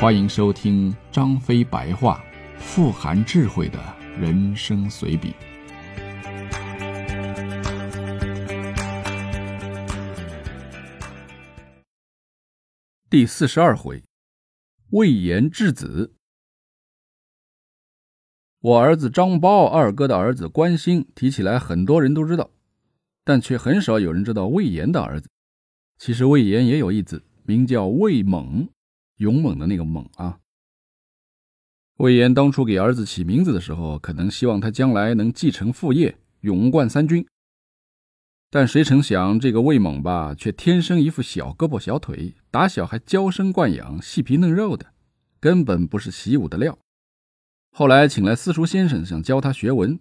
[0.00, 2.24] 欢迎收听张飞白话，
[2.56, 3.78] 富含智慧的
[4.18, 5.34] 人生随笔。
[13.10, 14.02] 第四十二回，
[14.88, 16.14] 魏延质子。
[18.60, 22.50] 我儿子张苞，二哥的儿子关兴，提起来很多人都知道，
[23.22, 25.28] 但却很少有人知道魏延的儿子。
[25.98, 28.66] 其实魏延也有一子，名叫魏猛。
[29.20, 30.38] 勇猛的那个猛啊！
[31.98, 37.26] 魏延当初给儿子起名字的时候，可能希望他将来能继承父业，勇冠三军。
[38.48, 44.94] 但谁成想，这个魏猛吧，却天生一副小胳膊小腿，打小还娇生惯养，细皮嫩肉的，
[45.38, 46.78] 根本不是习武的料。
[47.72, 50.00] 后来请来私塾先生，想教他学文，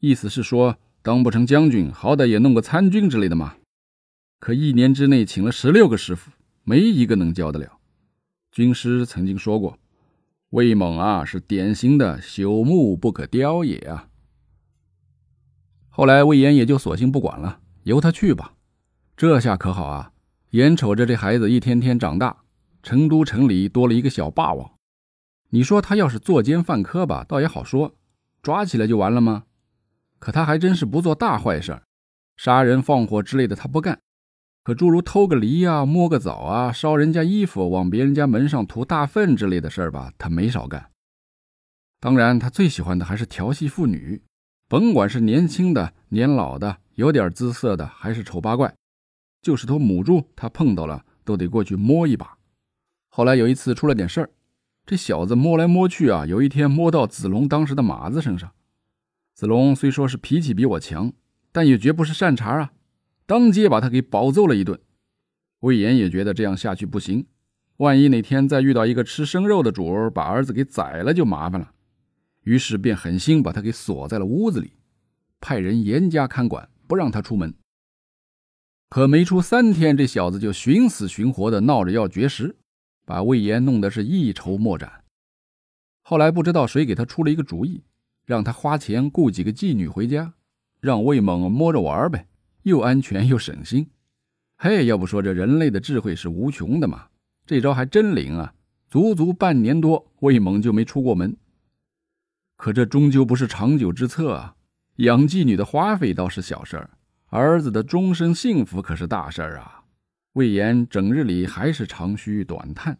[0.00, 3.56] 意思是说，当不成将军，好歹也弄个参军之类的嘛。
[4.38, 6.30] 可一年之内，请了十六个师傅，
[6.64, 7.77] 没一个能教得了。
[8.50, 9.78] 军师曾经说过
[10.50, 14.08] ：“魏猛啊，是典型的朽木不可雕也啊。”
[15.90, 18.54] 后来魏延也就索性不管了，由他去吧。
[19.16, 20.12] 这下可好啊，
[20.50, 22.44] 眼瞅着这孩子一天天长大，
[22.82, 24.72] 成都城里多了一个小霸王。
[25.50, 27.94] 你说他要是作奸犯科吧，倒也好说，
[28.42, 29.44] 抓起来就完了吗？
[30.18, 31.82] 可他还真是不做大坏事，
[32.36, 34.00] 杀人放火之类的他不干。
[34.68, 40.90] 可诸如偷个梨啊、摸个枣啊、烧人家衣服、往别人家门上涂大粪之类的事儿吧，他没少干。
[41.98, 44.22] 当然，他最喜欢的还是调戏妇女，
[44.68, 48.74] 甭管是年轻的、年老的、有点姿色的，还是丑八怪，
[49.40, 52.36] 就是头母猪，他碰到了都得过去摸一把。
[53.08, 54.28] 后来有一次出了点事儿，
[54.84, 58.52] 这小子摸来摸去啊，有一天摸到子龙当时的马子身上。
[59.34, 61.10] 子龙虽说是脾气比我强，
[61.52, 62.72] 但也绝不是善茬啊。
[63.28, 64.80] 当街把他给暴揍了一顿，
[65.60, 67.26] 魏延也觉得这样下去不行，
[67.76, 71.74] 万一哪天再遇到一个吃生肉的主儿，把儿子给宰了就麻烦了，
[72.44, 74.72] 于是便狠心把他给锁在了屋子里，
[75.42, 77.52] 派人严加看管，不让他出门。
[78.88, 82.56] 可没出三天，这小子就寻死寻活的闹着要绝食，
[83.04, 85.04] 把魏延弄得是一筹莫展。
[86.00, 87.84] 后来不知道谁给他出了一个主意，
[88.24, 90.32] 让他花钱雇几个妓女回家，
[90.80, 92.26] 让魏猛摸着玩呗。
[92.62, 93.88] 又安全又省心，
[94.56, 97.08] 嘿，要不说这人类的智慧是无穷的嘛？
[97.46, 98.54] 这招还真灵啊！
[98.88, 101.36] 足足半年多，魏猛就没出过门。
[102.56, 104.56] 可这终究不是长久之策啊！
[104.96, 106.90] 养妓女的花费倒是小事儿，
[107.28, 109.84] 儿子的终身幸福可是大事儿啊！
[110.32, 112.98] 魏延整日里还是长吁短叹。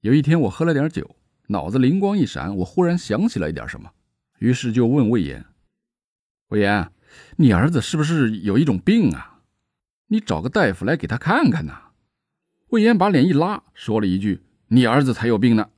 [0.00, 1.16] 有一天，我喝了点酒，
[1.46, 3.90] 脑子灵光一闪，我忽然想起来一点什么，
[4.40, 5.44] 于是就问魏延
[6.48, 6.90] ：“魏延。”
[7.36, 9.40] 你儿子是不是有一种病啊？
[10.08, 11.90] 你找个大夫来给他看看呐。
[12.68, 15.70] 魏延把脸一拉，说了一句：“你儿子才有病呢。”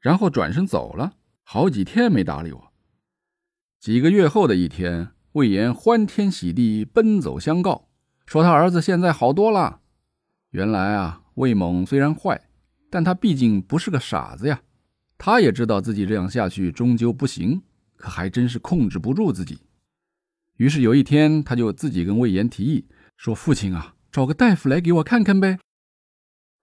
[0.00, 2.72] 然后转身走了，好几天没搭理我。
[3.80, 7.88] 几个月后的一天，魏延欢天喜地奔走相告，
[8.24, 9.80] 说他儿子现在好多了。
[10.50, 12.48] 原来啊，魏猛虽然坏，
[12.90, 14.62] 但他毕竟不是个傻子呀。
[15.18, 17.62] 他也知道自己这样下去终究不行，
[17.96, 19.58] 可还真是控制不住自己。
[20.56, 22.86] 于是有一天，他就自己跟魏延提议
[23.16, 25.58] 说：“父亲啊，找个大夫来给我看看呗。”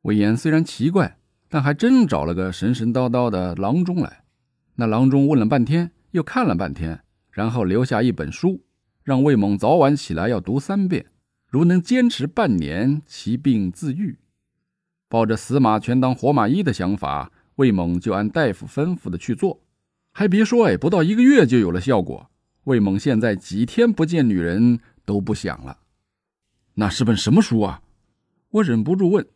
[0.03, 4.23] 魏延虽然奇怪，但还真找了个神神叨叨的郎中来。
[4.75, 8.63] 那郎中问了半天，又看了半天，然后留下一本书，
[9.03, 11.05] 让魏猛早晚起来要读三遍。
[11.47, 14.17] 如能坚持半年，其病自愈。
[15.07, 19.61] 抱着死马全当活马医的想法，魏猛就按大夫吩咐的去做。
[20.11, 22.31] 还别说，哎，不到一个月就有了效果。
[22.65, 25.79] 魏猛现在几天不见女人都不想了，
[26.75, 27.81] 那是本什么书啊？
[28.49, 29.27] 我忍不住问。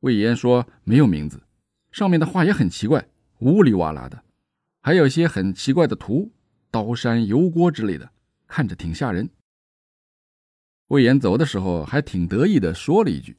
[0.00, 1.42] 魏延说没有名字，
[1.90, 3.08] 上面的话也很奇怪，
[3.38, 4.22] 乌里哇啦的，
[4.80, 6.30] 还有一些很奇怪的图，
[6.70, 8.10] 刀山油锅之类的，
[8.46, 9.28] 看着挺吓人。
[10.88, 13.36] 魏延走的时候还挺得意的，说了一句：“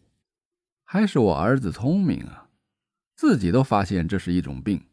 [0.83, 2.49] 还是我儿子聪明啊，
[3.15, 4.83] 自己都发现这是一种病。”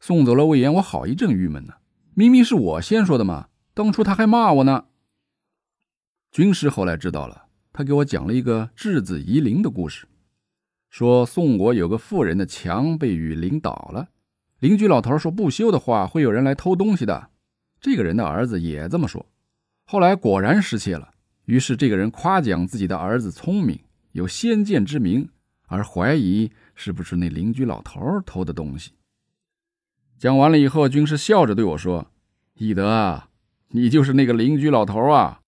[0.00, 1.74] 送走了魏延，我好一阵郁闷呢。
[2.14, 4.86] 明明是我先说的嘛，当初他还骂我呢。
[6.30, 10.06] 军师后来知道了，他给我讲了一个质子夷陵的故事，
[10.88, 14.08] 说宋国有个富人的墙被雨淋倒了，
[14.58, 17.30] 邻居老头说不修的话会有人来偷东西的。
[17.80, 19.24] 这个人的儿子也这么说，
[19.84, 21.12] 后来果然失窃了。
[21.46, 23.80] 于是这个人夸奖自己的儿子聪明，
[24.12, 25.28] 有先见之明，
[25.66, 28.92] 而怀疑是不是那邻居老头偷的东西。
[30.20, 32.10] 讲完了以后，军师笑着对我说
[32.56, 33.30] ：“翼德啊，
[33.68, 35.40] 你就是那个邻居老头啊。”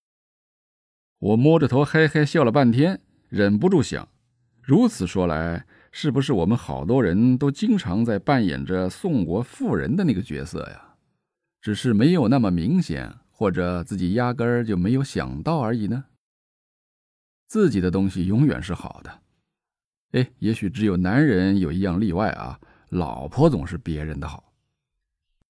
[1.20, 4.08] 我摸着头嘿嘿笑了半天，忍不住想：
[4.62, 10.94] 如此说来，是不是我们好多人都经常在扮演着宋国富人的那个角色呀？
[11.60, 16.06] 只是没有那么明显，或者自己压根儿就没有想到而已呢？
[17.46, 19.20] 自己的东西永远是好的。
[20.12, 22.58] 哎，也许只有男人有一样例外啊，
[22.88, 24.51] 老婆总是别人的好。